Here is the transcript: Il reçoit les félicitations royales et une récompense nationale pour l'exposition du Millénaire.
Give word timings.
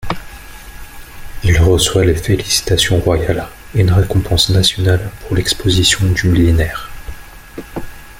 Il 1.43 1.59
reçoit 1.61 2.05
les 2.05 2.15
félicitations 2.15 2.97
royales 2.99 3.47
et 3.75 3.81
une 3.81 3.91
récompense 3.91 4.49
nationale 4.49 5.11
pour 5.19 5.35
l'exposition 5.35 6.07
du 6.07 6.27
Millénaire. 6.27 6.89